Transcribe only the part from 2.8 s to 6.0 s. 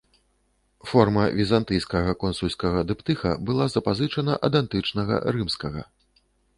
дыптыха была запазычана ад антычнага рымскага.